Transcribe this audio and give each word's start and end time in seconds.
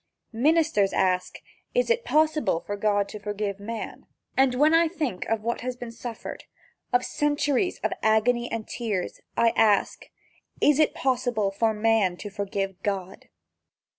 Ministers 0.33 0.93
ask: 0.93 1.37
Is 1.75 1.91
it 1.91 2.03
possible 2.03 2.61
for 2.65 2.75
God 2.75 3.07
to 3.09 3.19
forgive 3.19 3.59
man? 3.59 4.07
And 4.35 4.55
when 4.55 4.73
I 4.73 4.87
think 4.87 5.27
of 5.27 5.43
what 5.43 5.61
has 5.61 5.75
been 5.75 5.91
suffered 5.91 6.45
of 6.91 7.01
the 7.01 7.05
centuries 7.05 7.77
of 7.83 7.93
agony 8.01 8.51
and 8.51 8.67
tears, 8.67 9.19
I 9.37 9.51
ask: 9.55 10.07
Is 10.59 10.79
it 10.79 10.95
possible 10.95 11.51
for 11.51 11.71
man 11.75 12.17
to 12.17 12.31
forgive 12.31 12.81
God? 12.81 13.27